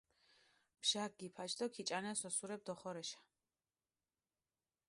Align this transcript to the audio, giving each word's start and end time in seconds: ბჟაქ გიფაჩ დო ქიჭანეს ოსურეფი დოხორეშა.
ბჟაქ 0.81 1.11
გიფაჩ 1.19 1.51
დო 1.57 1.65
ქიჭანეს 1.73 2.21
ოსურეფი 2.27 2.65
დოხორეშა. 2.67 3.19